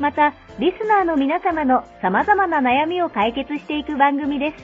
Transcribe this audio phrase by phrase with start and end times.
[0.00, 4.56] また、リスナーの皆様の様々な悩みを解決していく番組です。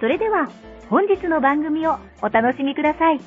[0.00, 0.48] それでは、
[0.90, 3.20] 本日の番組をお楽しみください。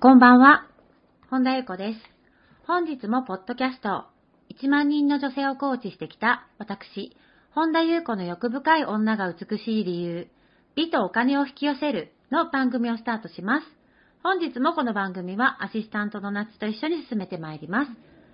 [0.00, 0.66] こんばんは。
[1.30, 2.00] 本田裕子です。
[2.66, 4.04] 本日もポッドキャスト、
[4.54, 7.16] 1万人の女性をコーチしてきた私、
[7.52, 10.28] 本田裕子の欲深い女が美しい理由、
[10.74, 13.75] 美とお金を引き寄せるの番組をスタートします。
[14.22, 17.92] 本日もこの番組はアシスタントのナッチと一緒に進めてまいります。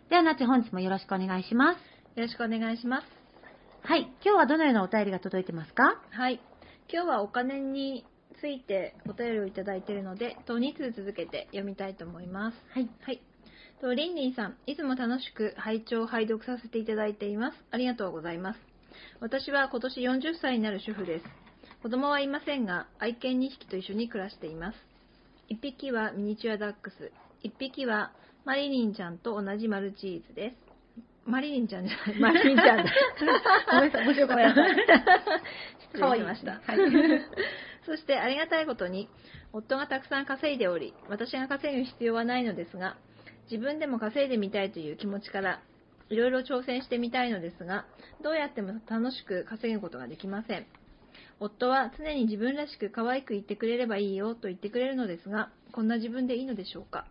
[0.08, 1.76] ではナッチ本日もよろしくお願いします。
[2.18, 3.06] よろしくお願いします。
[3.82, 4.10] はい。
[4.24, 6.00] 今日はどのようなお便りが届いてますか？
[6.10, 6.40] はい。
[6.92, 8.06] 今日はお金に
[8.40, 12.56] ついてお便りをいただいているので、と2通続けて読みたいと思います。
[12.72, 12.88] はい。
[13.02, 13.20] はい。
[13.80, 17.58] と、リンリンさん、いつも楽しく拝聴、拝読させていただいています。
[17.70, 18.60] ありがとうございます。
[19.20, 21.24] 私は今年40歳になる主婦です。
[21.82, 24.91] 子供はいませんが、愛犬2匹と一緒に暮らしています。
[25.50, 27.12] 1匹はミニチュアダックス、
[27.44, 28.12] 1匹は
[28.44, 30.56] マリリンちゃんと同じマルチーズです。
[31.24, 32.84] マリリンちゃんじゃない、マリリンちゃんだ。
[33.70, 34.54] ごめんなさい面白かった
[35.92, 36.52] 失礼しました。
[36.52, 36.78] はい
[37.86, 39.08] そしてありがたいことに、
[39.52, 42.96] 夫がたくさん稼いでおり、私が稼ぐ必要はないのですが、
[43.50, 45.60] 自分でも稼いでみたいという気持ちから、
[46.08, 47.86] いろいろ挑戦してみたいのですが、
[48.22, 50.66] どうやっても楽しく稼ぐことができません。
[51.44, 57.06] 夫は常に自分らしく可愛く言ってくれればいいよと言ってくれるのですが、こんな自分でいいのでしょうか？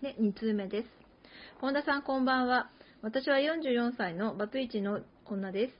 [0.00, 0.88] で、2通目です。
[1.60, 2.70] 本田さんこんばんは。
[3.02, 5.74] 私は44歳のバツイチの女です。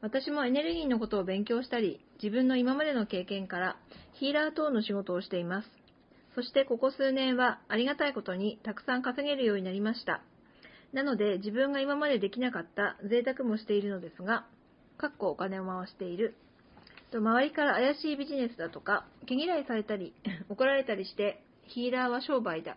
[0.00, 3.76] 私もエネルギーのことを勉強したり、自分の今までの経験から
[4.14, 5.68] ヒーラー等の仕事をしています。
[6.34, 10.22] そしてここ数年はありがたいことにたくさん稼げるようになりました。
[10.92, 14.46] なので自分が今までできなかった贅沢もしているのですが、
[14.96, 16.34] かっこお金を回している。
[17.10, 20.14] と周りから怪しいビジネスだとか、毛嫌いされたり、
[20.48, 22.76] 怒られたりして、ヒーラーは商売だ、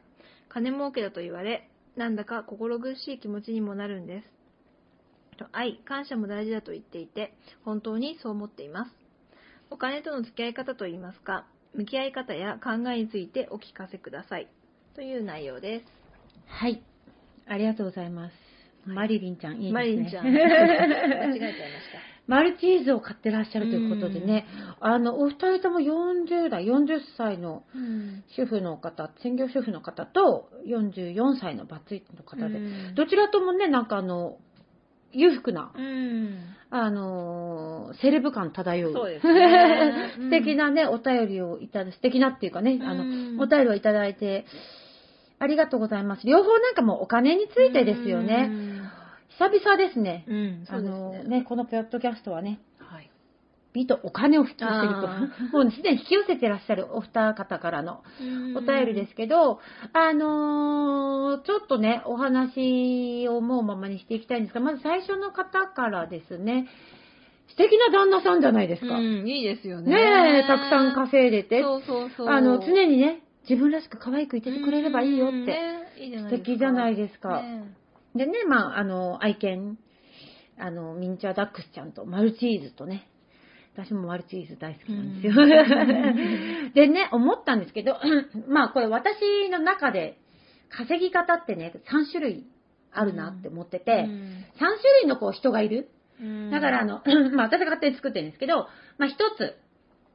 [0.49, 4.27] 金儲けだと言われ、なんだか心苦しい気持ちにもなるんです。
[5.37, 7.33] と愛、感謝も大事だと言っていて、
[7.63, 8.91] 本当にそう思っています。
[9.69, 14.47] お金との付き合い方といいますか、向き合い方や考えについてお聞かせください。
[14.95, 15.85] という内容です。
[16.47, 16.83] はい。
[17.47, 18.33] ありがとうございます。
[18.85, 19.71] マリリンちゃん、いいですね。
[19.73, 22.10] マリンちゃん、 間違えちゃいました。
[22.27, 24.45] マルチーズを買ってらっしゃるということでね、
[24.79, 28.23] あの、お二人とも40代、40歳のうん。
[28.35, 32.95] 主婦の方、専業主婦の方と44歳のバツイチの方で、うん。
[32.95, 34.37] どちらともね、なんかあの、
[35.11, 36.39] 裕福な、うん。
[36.69, 38.93] あのーセレブ感漂う。
[38.93, 40.13] そうですね。
[40.17, 44.45] 素敵なね、お便りをいただ、素敵なっていうかね、あの、うんお便りをいただいて、
[45.39, 46.25] ありがとうございます。
[46.25, 48.49] 両方なんかもうお金についてですよね。
[49.41, 50.23] 久々ですね。
[50.27, 50.65] うん。
[50.67, 51.23] あそうですのね。
[51.23, 53.09] ね、このポッドキャストはね、はい。
[53.73, 55.57] 美とお金を引き寄せるあと。
[55.57, 58.03] もうすでに引き寄せてらっしゃるお二方からの
[58.55, 59.59] お便りですけど、
[59.93, 66.67] あのーちょっとね、お話を思うままにしていきたいんですが、まず最初の方からですね、
[67.47, 68.95] 素敵な旦那さんじゃないですか。
[68.95, 69.95] うん、いいですよね。
[69.95, 72.29] ねえ、たくさん稼いでて、そうそうそう。
[72.29, 75.35] あの、常にね、自分らしく可愛くいててくれればいいよって。
[75.37, 77.80] うんねいい素敵じゃないですかね
[78.15, 79.77] でね、まあ、あの、愛犬、
[80.57, 83.07] あの、ミニチュアダックスちゃんとマルチーズとね、
[83.75, 85.43] 私もマルチーズ大好きなんですよ。
[85.43, 85.45] う
[86.75, 87.97] でね、思ったんですけど、
[88.47, 90.17] まあこれ私の中で
[90.69, 92.45] 稼ぎ方ってね、3種類
[92.91, 94.67] あるなって思ってて、3種
[95.01, 95.89] 類のこう人がいる。
[96.19, 97.01] うんだからあの、
[97.33, 98.67] まあ私が勝手に作ってるんですけど、
[98.97, 99.57] まあ一つ、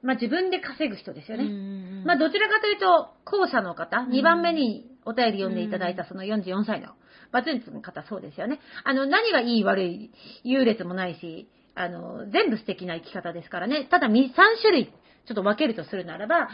[0.03, 1.49] まあ自分で稼ぐ人ですよね。
[1.49, 6.89] ねまあどちらかというと、後者の方、ん2番目にお便り読んでいただいたその44歳の
[7.33, 8.61] バツイチの方、そうですよね。
[8.85, 10.11] あの、何がいい悪い、
[10.45, 13.87] 優劣もないし、あの、全部素敵な生き方ですからね。
[13.91, 16.49] ただ、3種類、ちょっと分けるとするならば、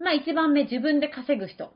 [0.00, 1.72] まあ一番目、自分で稼ぐ人。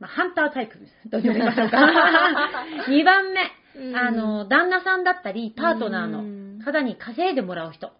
[0.00, 0.78] まあ、ハンタータイプ
[1.10, 1.76] と呼びましょうか。
[2.88, 3.40] 2番目、
[3.76, 7.92] うんあの、旦那さんだったり、パートナーうんの方に稼いでもらう人。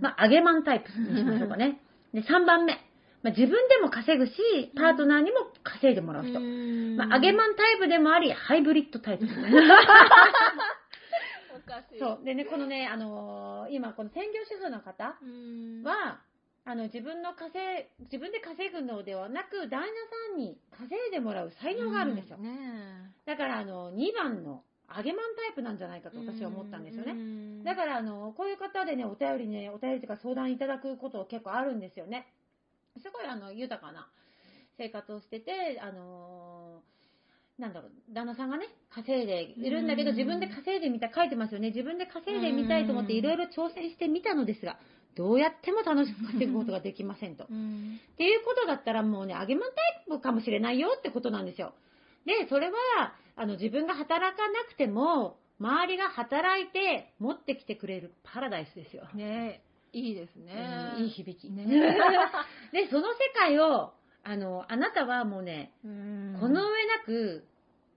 [0.00, 1.80] まあ、揚げマンタイプにしましょうかね。
[2.12, 2.78] で、3番目、
[3.24, 4.32] まあ、自分でも稼ぐし、
[4.76, 6.38] パートナーにも稼いでもらう人。
[6.38, 9.26] うんまあ、揚げマンタイプでもあり、ハイブリッドタイプ。
[11.98, 12.24] そう。
[12.24, 15.82] でね、このね、あのー今、この専業主婦の方うん。
[15.82, 16.20] は、
[16.66, 22.36] あの、自分の稼い、自分で稼ぐのではなく、旦那さんに稼いでもらう才能があるんですよ。
[22.36, 24.62] ねだから、あの、2番の
[24.94, 27.14] 揚げマンタイプなんじゃないかと私は思ったんですよね。
[27.14, 32.26] ねだから、あの、こういう方でね、お便りね、お便りとか相談いただくこと結構あるんですよね。
[33.02, 34.08] すごい、あの、豊かな
[34.76, 36.94] 生活をしてて、あのー
[37.58, 41.68] なんだろう、旦那さんがね、稼いでいるんだけど、うん自分で稼いでみたい、書いてますよね。
[41.68, 44.76] 自分で稼いでみたいと思ってうんいろいろ挑戦してみたのですが、
[45.14, 47.46] どうやっても楽しく稼ぐことができませんと。
[47.48, 51.74] うんっていうことだったらもうね、揚げまんタイプかもしれないよってことなんですよ。
[52.26, 52.76] で、それは、
[53.36, 59.08] あの、自分が働かなくても、周りが働いて持ってきてくれるパラダイスですよ。
[59.14, 59.62] ね
[59.94, 60.94] いいですね。
[60.98, 61.50] うんいい響き。
[61.50, 61.64] ね
[62.72, 63.94] で、その世界を、
[64.24, 67.44] あの、あなたはもうね、うんこの上なく、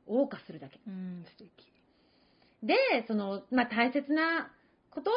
[0.08, 0.80] 謳歌するだけ。
[0.88, 1.52] うん、素敵。
[2.64, 2.76] で、
[3.08, 4.52] その、まあ、大切な
[4.92, 5.12] こと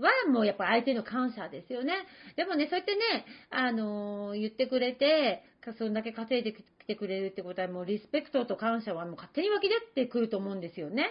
[0.00, 1.94] はもうやっぱ相手の感謝ですよね。
[2.36, 11.10] でもね、そうやってね、あのー言ってくれて、かそんだけ稼いできてくれるってことはもうリスペクトと感謝はもう勝手に湧き出てくると思うんですよね。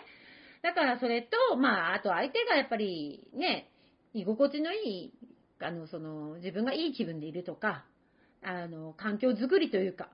[0.61, 3.69] だからそれと、まあ、あと相手がやっぱりね、
[4.13, 5.13] 居心地のいい、
[5.59, 7.85] あの、その、自分がいい気分でいるとか、
[8.43, 10.09] あの、環境づくりというか、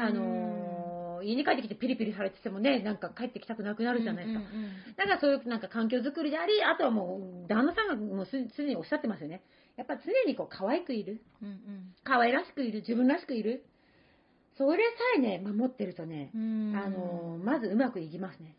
[0.00, 4.40] あのー家に帰ってきてピリピリされててもね、なんか帰ってきたくなくなるじゃないですか。
[4.40, 9.42] うんうんだからそういうなんか環境づくりであり、あとはもう、旦那さんがもうすすでにおっしゃってますよね。
[9.76, 11.22] やっぱ常にこう可愛くいる。
[11.42, 12.80] うん可愛らしくいる。
[12.80, 13.64] 自分らしくいる。
[14.58, 14.82] それさ
[15.16, 16.30] えね、守ってるとね、
[16.76, 18.54] あのーまずうまくいきますね。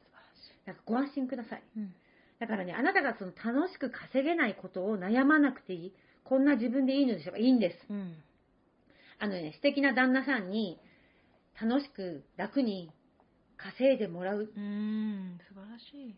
[0.66, 1.64] なんかご安心ください。
[1.78, 1.94] うん
[2.40, 5.94] だからね、あなたがその楽しく稼げないことを悩まなくていい。
[6.24, 7.78] こんな自分でいいのでしょうかいいんです。
[7.90, 8.16] うん
[9.20, 10.80] あのね、素敵な旦那さんに
[11.60, 12.92] 楽しく楽に
[13.58, 14.52] 稼いでもらう。
[14.56, 16.16] うん素晴らしい。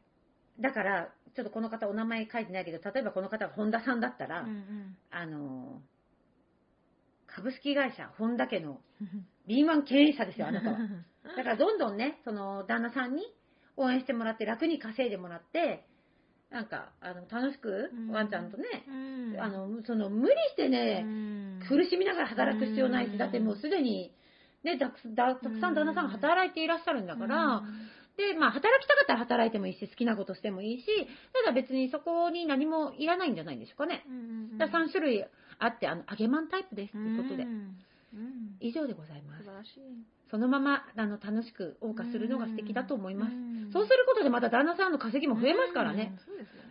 [0.60, 5.82] だから、ちょっとこの方お名前書いてないけど、例えばこの方が本田さんだったら、うんうんあの、
[7.28, 8.82] 株式会社本田家の
[9.48, 10.78] 敏腕経営者ですよ、あなたは。
[11.38, 13.24] だからどんどんね、その旦那さんに
[13.78, 15.86] 応援してもらって、楽に稼いでもらって、
[16.52, 18.12] なんか、あの、楽しくうん。
[18.12, 18.92] ワンちゃんとね、う
[19.38, 19.40] ん。
[19.40, 21.60] あの、その、無理してね、うん。
[21.68, 23.18] 苦しみながら働く必要ないし、うん。
[23.18, 24.12] だってもうすでに、
[24.64, 27.64] ね、たくだたくさん旦那さんが働いていらっしゃるんだから、
[28.18, 30.86] で、まあ、働きたかったら働いてもいいし、好きなことしてもいいし、
[31.46, 34.04] ただ別にそこに何もいらないんじゃないんでしょうかね。
[34.08, 35.26] うんうんだから3種類
[35.60, 37.44] あって、あの、揚げマンタイプですということで。
[37.44, 37.76] う、んうん
[38.60, 39.58] 以上でございます素晴。
[39.58, 39.80] らしい。
[40.32, 43.34] そのまま、あの、楽しく謳歌するのが素敵だと思います。
[43.34, 46.18] んそうすることでまた旦那さんの稼ぎも増えますからね。。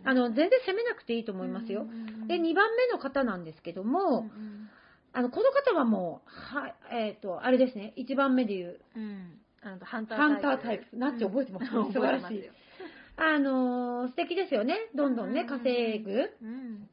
[0.05, 1.88] あの、全然責めなくていいと思いますようん。
[1.88, 4.69] うんうんで、2番目の方なんですけども、うん
[5.12, 10.96] あの、この方はもう、はい、えっ、と、あれですね、1番目で言う、うんうんあのハンタータイプ。
[10.96, 12.50] なって覚えてます、 素晴らしい。。
[13.17, 14.88] あのー素敵ですよね。
[14.94, 16.31] どんどんね、うんうんうん稼ぐ。
[16.40, 16.88] うん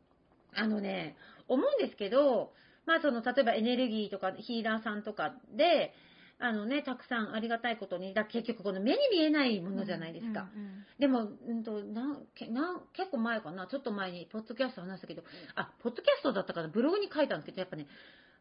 [0.55, 1.15] あのね、
[1.47, 2.53] 思うんですけど、
[2.85, 5.93] まあその、例えばエネルギーとかヒーラーさんとかで、
[6.37, 10.49] あのね、たくさんありがたいことに、だ結局この目に見えないものじゃないですか。
[10.55, 15.23] うんうんでも、うんとなんけなん結構前かな、ちょっと前に、ポッドキャスト話したけど、
[15.55, 17.85] あ、ポッドキャストだったかな、ブログに書いたんですけど、やっぱね、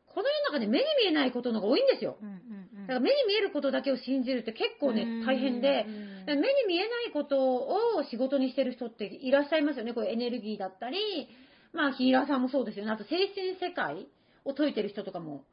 [0.06, 2.16] この世の中で目に見えないことのが多いんですよ。
[2.22, 9.92] うんうんうんだから目に見えることだけを信じるって結構ね、大変で、うん目に見えないことを仕事にしてる人っていらっしゃいますよね。
[9.92, 11.28] こういうエネルギーだったり、
[11.72, 12.92] まあヒーラーさんもそうですよね。
[12.92, 14.06] あと精神世界
[14.44, 15.44] を解いてる人とかも、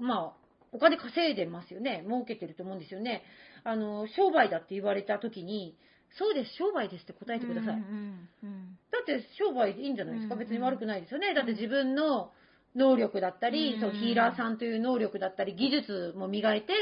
[0.00, 2.04] まあ、お金稼いでますよね。
[2.06, 3.22] 儲けてると思うんですよね。
[3.64, 5.76] あの、商売だって言われた時に、
[6.18, 7.74] そうです、商売ですって答えてください。
[7.74, 10.34] うんうんうんだって商売いいんじゃないですか。
[10.34, 11.34] うん別に悪くないですよね。
[11.34, 12.32] だって自分の
[12.74, 16.72] 能力だったり、うんそうヒーラーさんという能力だったり、技術も磨いて、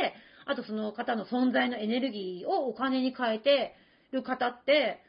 [0.46, 3.74] あとその方の存在のエネルギーをお金に変えて
[4.12, 5.02] る方って、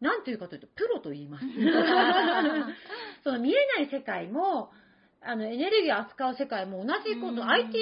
[0.00, 1.46] なんていうかというと、プロと言います。
[3.24, 4.70] その見えない世界も、
[5.20, 7.72] あの、エネルギーを扱う世界も同じこと、うん IT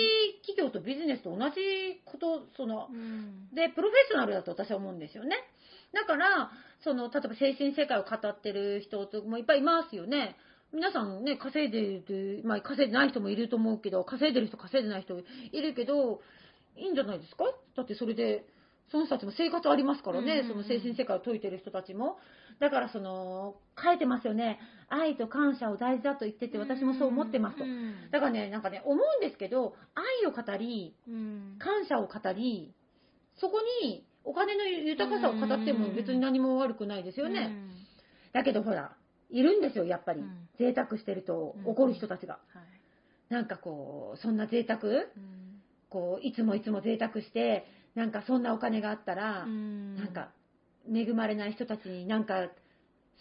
[0.47, 5.37] 企業とビジネスと同じこと、その、うんで、プロフェッショナルだと私は思うんですよね。
[5.93, 6.50] だから、
[6.83, 10.37] その、例えば精神世界を語ってる人ともいっぱいいますよね。
[10.73, 15.19] 皆さんね、稼いでる、まあ、稼いでない人もいると思うけど、稼いでる人、稼いでない人
[15.52, 16.21] いるけど、
[16.76, 17.45] いいんじゃないですか？
[17.76, 18.45] だってそれで、
[18.90, 22.19] その人たちも生活ありますからね、うんうんうんその精神世界を説いてる人たちも。
[22.60, 24.58] だからその、書いてますよね。
[24.88, 27.64] 愛と感謝を大事だと言ってて、私もそう思ってますと。
[27.64, 32.72] うんだからね、なんかね、思うんですけど、愛を語り、うん感謝を語り、
[33.38, 37.48] そこにお金の豊かさを語っても別に何も悪くないですよね。
[37.50, 37.70] うん
[38.32, 38.94] だけどほら、
[39.30, 40.20] いるんですよ、やっぱり。
[40.20, 42.38] うん贅沢してるとうん怒る人たちが。
[42.54, 42.66] はい
[43.28, 44.80] なんかこう、そんな贅沢？
[44.82, 44.86] う
[45.18, 45.60] ん
[45.90, 50.30] こう、いつもいつも贅沢して、なんかそんなお金があったら、うんなんか、
[50.93, 52.49] 恵まれない人たちになんか、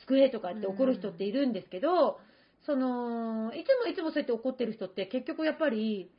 [0.01, 2.19] 救えとかって怒る人っているんですけど、
[2.65, 6.11] その、いつもいつもそうやって怒ってる人って結局やっぱり、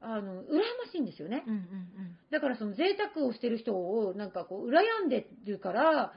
[0.00, 1.44] あの、羨ましいんですよね。
[1.46, 1.66] うんうん
[2.30, 6.12] だからその贅沢をしてる人をなんかこう、羨んでるから、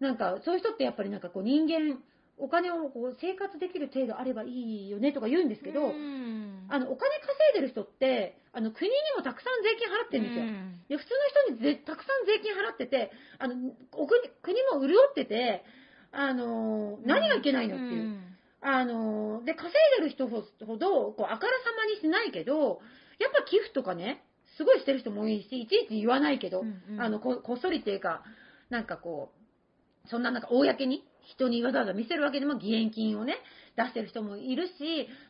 [0.00, 1.98] なんかそういう人ってやっぱりなんかこう人間、
[2.38, 10.44] お金をこう生活できる程度あればいいよねとか言うんですけど、うんあの、お金稼いでる人って、あの、国にもたくさん税金払ってるんですよ。
[10.44, 11.10] うんで、普通
[11.48, 13.54] の人にぜたくさん税金払ってて、あの、
[13.92, 15.64] お国国も潤ってて、
[16.12, 18.02] あの、何がいけないのっていう。
[18.02, 20.42] んあの、で、稼いでる人ほ
[20.76, 22.80] ど、こう、あからさまにしないけど、
[23.18, 24.24] やっぱ寄付とかね、
[24.56, 28.22] すごいしてる人も多いし、いちいち言わないけど、うんうんあのこ、こっそりっていうか、
[28.70, 29.30] なんかこ
[30.04, 33.36] う、そんななんか公に人にわざわざ見せるわけでも義援金をね、
[33.76, 34.72] 出してる人もいるし、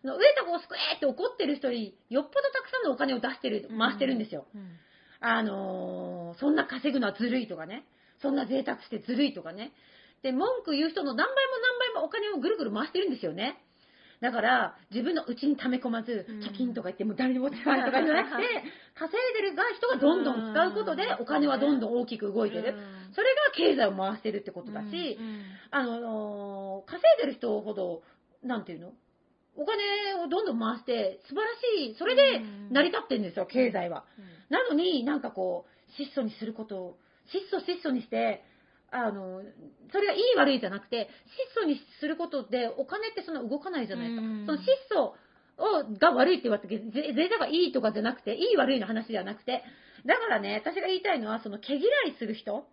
[0.03, 4.47] その上田を救えって怒ってる人によっぽどたくさんのお金を出してる、回してるんですよ。
[4.55, 4.79] うん
[5.19, 7.85] あのーそんな稼ぐのはずるいとかね、
[8.21, 9.73] そんな贅沢してずるいとかね。
[10.23, 13.57] で、文句言う人の何倍も何倍もお金をぐるぐる回してるんですよね。
[14.21, 18.37] だから、自分のうちに溜め込まずうん、貯金とか言ってもう誰にも使わないとかじゃなくて、
[18.97, 22.75] 稼いでるが人がどんどん使うことでうんお金はどんどん大きく動いてる。
[23.17, 28.03] うんそれが経済を回してるってことだしう、んあのー稼いでる人ほど、
[28.45, 28.93] なんていうの？
[29.57, 31.47] お金をどんどん回して、素晴ら
[31.89, 34.05] しい、それで成り立ってるんですよ、経済は。
[34.51, 36.99] なのになんかこう、質素にすることを、
[37.33, 38.45] 質素質素にして、
[38.91, 39.43] あの、
[39.91, 41.09] それがいい悪いじゃなくて、
[41.55, 44.27] 質素にすることでお金ってそんな動かないじゃないですか。
[44.27, 44.47] うん。
[44.47, 45.15] その質素
[45.59, 49.65] をが悪いって言われたけ贅沢がいいとかじゃなくて、いい悪いの話じゃなくて、
[50.05, 52.67] だからね、私が言いたいのは、その毛嫌いする人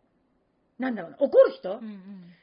[0.84, 2.34] なんだろうな、怒る人、うんうん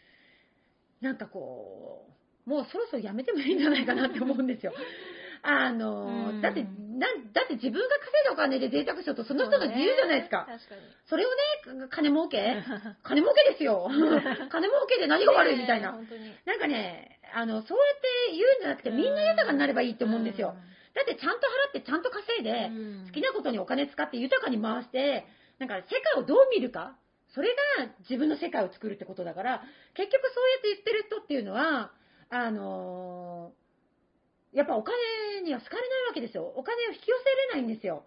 [1.01, 2.05] なんかこ
[2.47, 4.73] う、もうそろそろやめてもいいんじゃないかなって思うんですよ。
[5.43, 10.45] あの、うんだって、なん、だって自分が稼いだお金で贅沢しようと、その人の自由じゃないですか。
[10.47, 10.83] 確かに。
[11.07, 12.63] それをね、金儲け？
[13.03, 13.89] 金儲けですよ。
[14.53, 15.93] 金儲けで何が悪いみたいな。
[15.93, 16.07] ね。
[16.45, 20.55] なんかね、あの、そうやって言うんじゃなくて、みんな豊かになればいいって思うんですよ。
[20.93, 25.25] だってちゃんと払って、ちゃんと稼いで、うん好きなことにお金使って豊かに回して、
[25.59, 26.97] なんか世界をどう見るか、
[27.35, 29.63] それが自分の世界を作るってことだから、
[29.95, 31.93] 結局そうやって言ってる人っていうのは、
[32.31, 33.61] あのー
[34.53, 34.97] やっぱお金
[35.45, 36.43] には好かれないわけですよ。
[36.57, 38.03] お金を引き寄せれないんですよ。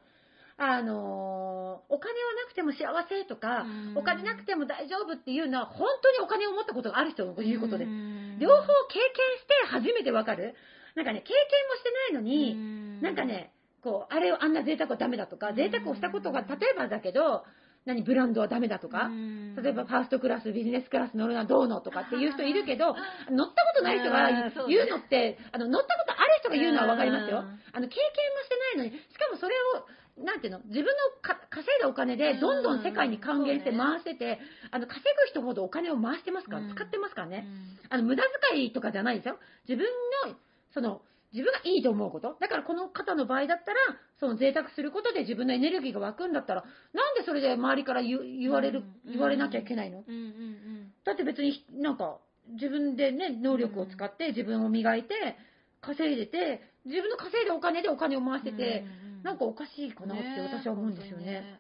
[0.58, 9.08] あのーお金はなくても幸せとか、うんお金なくても大丈夫っていうのは、本当にお金を持ったことがある人の言うことで両方経験
[9.40, 10.54] して初めてわかる。
[10.96, 11.38] なんかね、経験
[11.70, 17.46] もしてないのに、うんなんかね、こう、あれをあんな贅沢はダメだとか、うん贅沢をしたことが、例えばだけど、
[17.86, 19.56] 何、ブランドはダメだとか、うん。
[19.56, 22.96] 例えばファーストクラス、ビジネスクラス乗るのはどうのとかっていう人いるけど、
[23.30, 24.30] 乗ったことない人が
[24.68, 27.40] 言うのって、あの、乗ったことある人が言うのはわかりますよ。
[27.40, 27.60] うん。
[27.74, 34.40] あの、経験もしてないのに、しかもそれを、なんていうの、自分のか稼いだお金でどんどん世界に還元してうん回してて、
[34.72, 36.76] あの、稼ぐ人ほどお金を回してますから、うん。
[36.76, 37.46] 使ってますからね。
[37.46, 37.50] う
[37.88, 37.90] ん。
[37.90, 39.40] あの、無駄遣いとかじゃないですよ。
[39.68, 39.86] 自分
[40.30, 40.38] の、
[40.74, 41.02] その、
[41.34, 42.38] 自分がいいと思うこと？
[42.40, 43.80] だからこの方の場合だったら、
[44.20, 46.64] その贅沢することで自分のエネルギーが湧くんだったら、
[46.94, 49.12] なんでそれで周りから言われる、うん。
[49.14, 50.04] 言われなきゃいけないの？
[50.08, 52.18] うんうんだって別になんか、
[52.54, 55.36] 自分でね、能力を使って自分を磨いて、
[55.82, 58.86] 稼いでて、自分の稼いだお金でお金を回してて、
[59.24, 61.60] なんかおかしいかなって私は思うんですよね。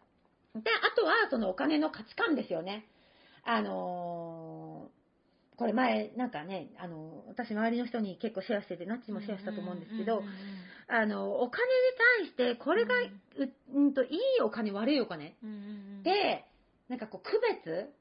[0.53, 2.85] で、あとは、そのお金の価値観ですよね。
[3.43, 4.52] あのー
[5.57, 10.23] これ前、なんかね、あの、私周りの人に結構シェアしてて、ナッチもシェアしたと思うんですけど、
[10.87, 11.65] あの、お金
[12.27, 13.09] に対して、これが、う
[13.73, 15.35] うんと、いいお金、悪いお金
[16.03, 16.45] で、
[16.89, 17.93] なんかこう、区別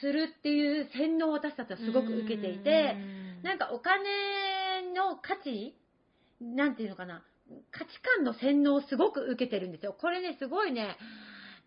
[0.00, 2.96] するっていう洗脳を私たちはすごく受けていて、
[3.42, 4.02] なんかお金
[4.94, 5.74] の価値
[6.40, 7.22] なんていうのかな
[7.70, 9.94] 価値観の洗脳をすごく受けてるんですよ。
[9.98, 10.96] これね、すごいね、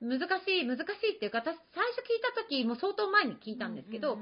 [0.06, 4.20] 難しい、難しいっていうか、私、最初聞いた時も相当前に聞いたんですけど、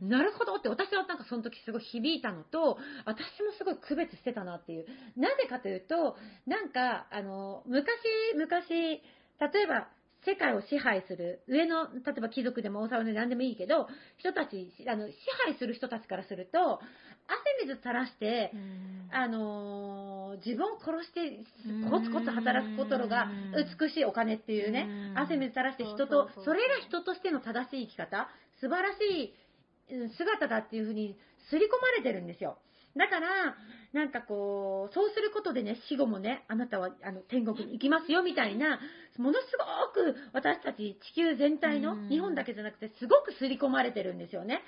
[0.00, 4.86] なるほどって私はなんかその時すごい響いたのと、私もすごい区別してたなっていう。
[5.16, 6.16] なぜかというと、
[6.46, 7.88] なんか、あの、昔、
[8.34, 9.00] 昔、例
[9.62, 9.88] えば、
[10.26, 13.86] 世界を支配する、上の、例えば貴族でも王様でも何でもいいけど、
[14.18, 15.14] 人たち、あの、支
[15.46, 16.80] 配する人たちからすると、
[17.28, 18.52] 汗水垂らして、
[19.12, 21.44] あのー自分を殺して
[21.90, 23.30] コツコツ働くことが
[23.80, 25.18] 美しいお金っていうね、うん。
[25.18, 28.28] 汗水垂らして人とそれが人としての正しい生き方、
[28.60, 29.32] 素晴らし
[29.90, 31.16] いうん姿だっていうふうに
[31.48, 32.58] 刷り込まれてるんですよ。
[32.96, 33.56] だから、
[33.92, 38.80] なんかこう、そうすることでね、死後もね、あなたはあの天国に行きますよみたいな、
[39.18, 44.62] ものすごく私たち地球全体の、うん日本だけじゃなくて、すごく刷り込まれてるんですよね。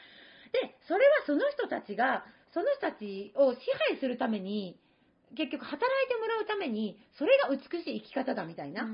[0.52, 4.78] で、それはその人たちが、その人たちを支配するために、
[5.36, 8.86] 結局働いてもらうために、それが美しい生き方だみたいな、っ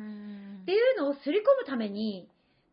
[0.65, 2.29] ていうのを刷り込むために、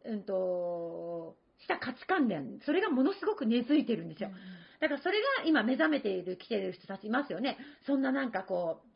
[0.06, 4.32] うんと、した価値観念、それがものすごく根付いてるんですよ。
[4.80, 7.58] だからそれが今目覚めている、来てる人たちいますよね。
[7.86, 8.91] そんななんかこう、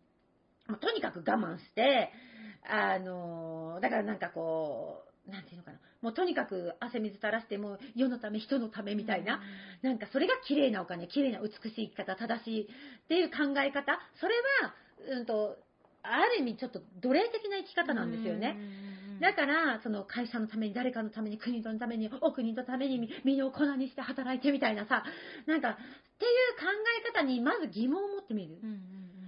[0.67, 2.11] もうとにかく我慢して、
[2.67, 5.79] あの、だからなんかこう、なんていうのかな。
[6.01, 9.41] もうとにかく汗水垂らして、もう世のため、人のためみたいな。
[9.81, 12.67] なんかそれが綺麗なお金、綺麗な美しい生き方、正しいっ
[13.07, 13.99] ていう考え方。
[14.19, 14.75] それは、
[15.17, 15.57] うんと、
[16.03, 18.55] ある意味ちょっと奴隷的な生き方なんですよね。
[19.21, 25.03] だから、その会社のために、誰かのために、国のために、お国のために、身を粉にして働いてみたいなさ、
[25.47, 25.75] なんか、っ
[26.17, 26.65] ていう考
[26.99, 28.59] え方にまず疑問を持ってみる。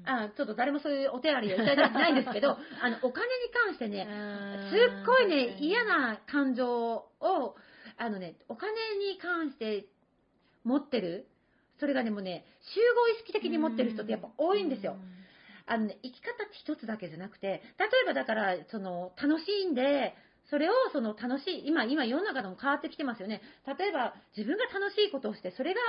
[0.07, 4.07] あちょっと誰もそういうお手洗いをいただいてないんですけど、 あの、お金に関してね、
[4.71, 6.65] すっごいね、嫌な感情
[7.19, 7.55] を、
[7.97, 9.85] あのね、お金に関して
[10.63, 11.27] 持ってる、
[11.79, 14.97] それがね、もうね、集合意識的に持ってる人ってやっぱ多いんですよ。
[15.65, 20.15] あのね、生き方って一つだけじゃなくて、例えばだから、その、楽しんで、
[20.49, 23.41] それをその楽しい、今、今世の中でも変わってきてますよね。
[23.77, 25.79] 例えば、自分が楽しいことをして、それが、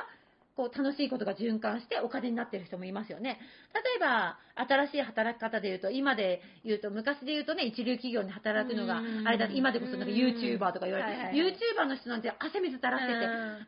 [0.59, 3.39] こう、楽しいことが循環してお金になってる人もいますよね。
[3.73, 13.13] 例えば、新しい働き方で言うと、今で言うと、昔で言うとね、一流企業に働くのが、あれだ、今でこそなんか YouTuber とか言われて、はいはいはい YouTuber の人なんて汗水垂らして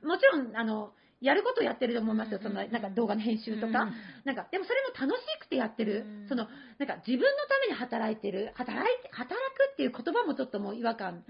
[0.03, 2.41] て、もちろん、あの、やることをやってると思いますよ。
[2.43, 3.87] その、なんか動画の編集とか。
[4.25, 6.27] なんか、でもそれも楽しくてやってる。
[6.29, 8.51] その、なんか自分のために働いてる。
[8.55, 11.23] 働いて、働くっていう言葉もちょっともう違和感。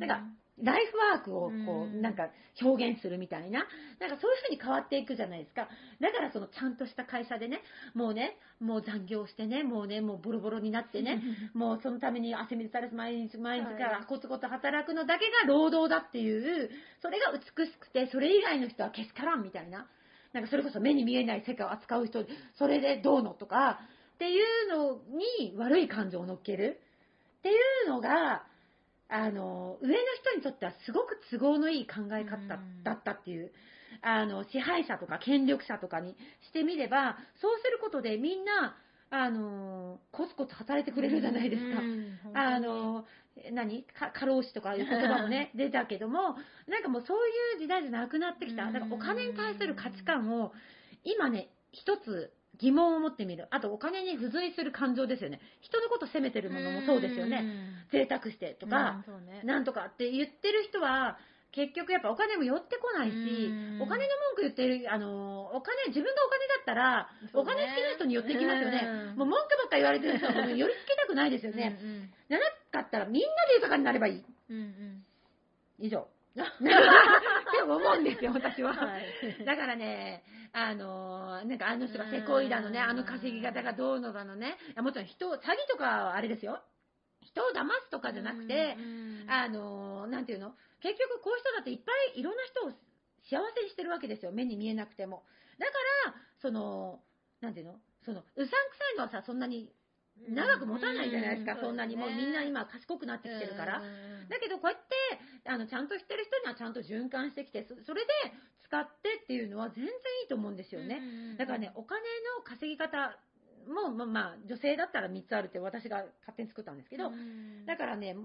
[0.00, 0.24] なんか、
[0.62, 2.28] ライフワークをこう、うんなんか
[2.62, 3.66] 表現するみたいな。
[3.98, 5.68] なんかそういう風に変わっていくじゃないですか。
[6.00, 7.60] だからそのちゃんとした会社でね、
[7.94, 11.20] もうね、もう残業してね、もうね、もうボロボロになってね、
[11.54, 16.70] もうそのために汗水垂らす毎日毎日からコツコツ働くのだけが労働だっていう、
[17.02, 19.88] それが美しくて、それ以外の人はけしからんみたいな。
[20.32, 22.24] なんかそれこそ目に見えない世界を扱う人、
[22.54, 23.80] それでどうのとか、
[24.14, 25.00] っていうの
[25.40, 26.80] に悪い感情を乗っける
[27.38, 27.52] ってい
[27.86, 28.44] うのが、
[29.08, 32.48] あの、上の人にとってはすごく都合のいい考え方
[32.82, 33.52] だったっていう、
[34.02, 36.16] あの、支配者とか権力者とかに
[36.48, 38.76] してみれば、そうすることでみんな、
[39.10, 41.80] あの、コツコツ働いてくれるじゃないですか。
[42.34, 43.06] あの、
[43.52, 46.36] 何か過労死とかいう言葉もね、出たけども、
[46.66, 48.66] なんかもうそういう時代じゃなくなってきた。
[48.66, 50.52] だからお金に対する価値観を、
[51.04, 53.48] 今ね、一つ疑問を持ってみる。
[53.50, 55.40] あとお金に付随する感情ですよね。
[55.60, 57.44] 人のこと責めてるものもそうですよね。
[57.92, 59.04] 贅沢してとか、
[59.44, 61.18] なんとかって言ってる人は、
[61.54, 68.82] 結局やっぱお金も寄ってこないしうん、お金の文句言ってる、あの、お金、自分がお金だったら、お金好きな人に寄ってきますよね。
[69.12, 71.78] うんもう文句ばっか言われてる人は寄りつけたくないですよね。
[72.28, 74.24] じ ゃなかったらみんなで豊かになればいい。
[75.78, 76.08] 以上。
[77.62, 78.74] って思うんですよ、私は。
[79.44, 84.56] だからね、あのーなんかあの人がせこいだのね、うんあの稼ぎ方がどうのだのね。
[84.76, 85.40] もちろん人を、詐欺
[85.70, 86.60] とかはあれですよ。
[87.22, 88.76] 人を騙すとかじゃなくて、
[89.28, 90.52] あのーなんていうの？
[90.82, 94.32] 結局こういう人だっていっぱいいろんな人を幸せにしてるわけですよ。
[94.32, 95.24] 目に見えなくても。
[95.58, 95.72] だか
[96.06, 97.00] ら、その、
[97.40, 97.76] なんていうの？
[98.04, 98.54] その、うさんくさ
[98.94, 99.72] いのはさ、そんなに
[100.28, 101.54] 長く持たないじゃないですか。
[101.54, 103.82] うんそんなにもうみんな今賢くなってきてるから。
[104.28, 104.80] だけどこうやっ
[105.44, 108.12] てあのちゃんとしてる人にはちゃんと循環してきてそそれで
[108.64, 109.90] 使ってっていうのは全然い
[110.24, 111.00] いと思うんですよね。
[111.38, 112.00] だからね、お金
[112.36, 113.16] の稼ぎ方
[113.68, 117.10] も、まあ、まあ、女性だったら3つあるって私が勝手に作ったんですけど、
[117.66, 118.24] だからね、みん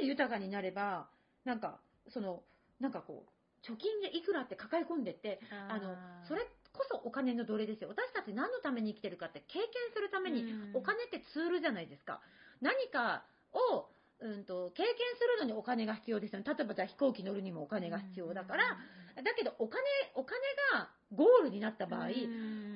[0.00, 1.08] で豊かになれば、
[1.44, 2.42] なんか、その、
[2.80, 6.46] なんかこう、貯金でいくらって抱え込んでって、あの、それ
[6.82, 7.88] こそお金の奴隷ですよ。
[7.88, 12.20] 私たち何のために生きてるかって経験するためにうん、お金ってツールじゃないですか。
[12.60, 13.86] 何かを、
[14.20, 16.44] うんと、経験するのにお金が必要ですよね。
[16.46, 18.78] 例えばじゃあ飛行機乗るにもお金が必要だから、
[19.22, 19.82] だけどお金、
[20.14, 20.40] お金
[20.72, 22.08] がゴールになった場合、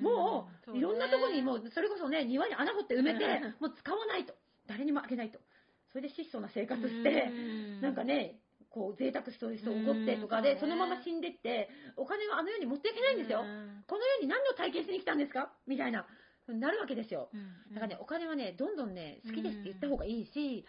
[0.02, 4.34] もう、いろんなところにもう、それこそね、庭に穴掘って埋めてうん、もう使わないと。
[4.66, 5.38] 誰にもあげないと。
[5.92, 7.30] それで質素な生活して、
[7.80, 8.40] なんかね、
[8.76, 13.40] こう、贅沢する人怒ってとかで、うんそのまま死んでって、お金はあの世に持っていけないんですよ。
[13.88, 15.48] この世に何を体験しに来たんですか？
[15.66, 16.04] みたいな、
[16.46, 17.30] なるわけですよ。
[17.72, 20.66] だからね、お金はね、どんどんね、好きですって言った方がいいし、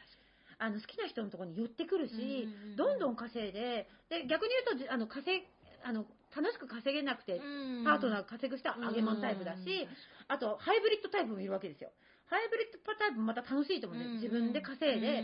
[0.58, 5.44] あの好きな人のところに寄ってくるし、どんどん稼いで、で逆に言うとじあの稼い
[5.84, 7.42] あの楽しく稼げなくて、
[7.84, 9.88] パートナー稼ぐ人はあげまんタイプだし、
[10.30, 11.92] あとハイブリッドタイプもいるわけですよ。
[12.30, 14.24] ハイブリッドタイプもまた楽しいと思うんです。
[14.24, 15.24] 自分で稼いで、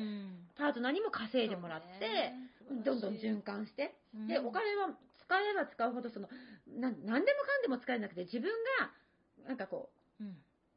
[0.55, 2.31] パートナーにも稼いでもらって、
[2.69, 3.95] どんどん循環して、
[4.27, 6.27] で、お金は使えば使うほど、その、
[6.67, 8.91] な何でもかんでも使えなくて、自分が、
[9.47, 10.23] なんかこう、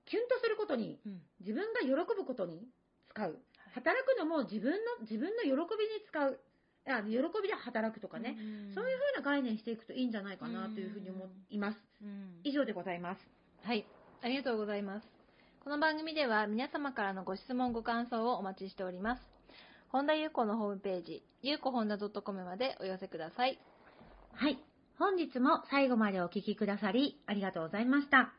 [0.07, 0.99] キュンとすることに、
[1.41, 2.67] 自分が喜ぶことに
[3.09, 3.39] 使う。
[3.75, 5.61] 働くのも自分の、自分の喜びに
[6.07, 6.41] 使う。
[6.89, 8.37] あ喜びで働くとかね、
[8.73, 11.79] そういうふうな概念にしていくといいんじゃないかなというふうに思います。
[12.45, 13.21] 以上でございます。
[13.65, 13.85] はい、
[14.23, 15.09] ありがとうございます。
[15.65, 19.36] この番組では皆様からのご質問、ご感想をお待ちしております。
[19.89, 23.59] 本田裕子のホームページ、ゆうこほんだ .com までお寄せください。
[24.35, 24.59] はい。
[24.99, 28.33] 本日も最後までお聞きくださりありがとうございました。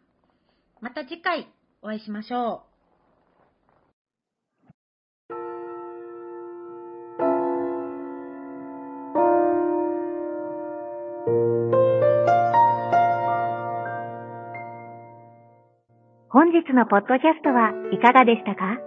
[0.82, 1.48] また次回
[1.82, 2.78] お会いしましょう。
[16.30, 18.87] 本日のポッドキャストはいかがでしたか？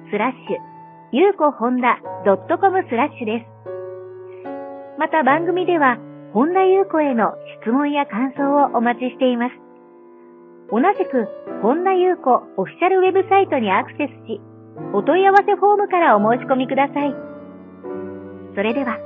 [0.11, 0.57] スラッシュ
[1.13, 3.47] ゆうこほんだ .com スラッシュです。
[4.99, 5.97] また番組では
[6.33, 9.55] 本田ゆう子への質問や感想をお待ちしています。
[10.69, 11.27] 同じく
[11.61, 14.41] 本田ゆう子オフィシャルウェブサイトにアクセスし、
[14.93, 17.15] お問い合わせフォームからお申し込みください。
[18.55, 18.99] それでは、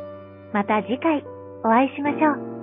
[0.53, 1.23] また次回
[1.63, 2.54] お会いしましょう。